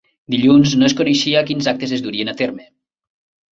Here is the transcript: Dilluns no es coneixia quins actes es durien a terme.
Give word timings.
Dilluns 0.35 0.73
no 0.83 0.87
es 0.87 0.95
coneixia 1.01 1.45
quins 1.51 1.69
actes 1.73 1.95
es 1.99 2.03
durien 2.09 2.35
a 2.35 2.37
terme. 2.43 2.69